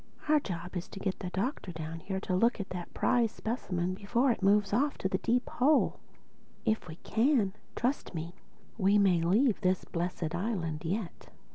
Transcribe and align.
Our 0.27 0.39
job 0.39 0.75
is 0.75 0.87
to 0.87 0.99
get 0.99 1.19
the 1.19 1.29
Doctor 1.29 1.71
down 1.71 1.99
here 1.99 2.19
to 2.21 2.35
look 2.35 2.59
at 2.59 2.69
that 2.71 2.91
prize 2.91 3.31
specimen 3.31 3.93
before 3.93 4.31
it 4.31 4.41
moves 4.41 4.73
off 4.73 4.97
to 4.97 5.07
the 5.07 5.19
Deep 5.19 5.47
Hole. 5.47 5.99
If 6.65 6.87
we 6.87 6.95
can, 7.03 7.37
then 7.37 7.53
trust 7.75 8.15
me, 8.15 8.33
we 8.79 8.97
may 8.97 9.21
leave 9.21 9.61
this 9.61 9.85
blessed 9.85 10.33
island 10.33 10.83
yet. 10.83 11.29